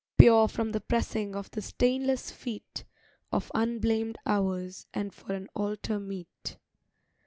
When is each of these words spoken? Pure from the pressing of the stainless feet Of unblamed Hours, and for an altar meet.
Pure 0.17 0.47
from 0.47 0.71
the 0.71 0.81
pressing 0.81 1.35
of 1.35 1.51
the 1.51 1.61
stainless 1.61 2.31
feet 2.31 2.85
Of 3.31 3.51
unblamed 3.53 4.17
Hours, 4.25 4.87
and 4.95 5.13
for 5.13 5.35
an 5.35 5.47
altar 5.53 5.99
meet. 5.99 6.57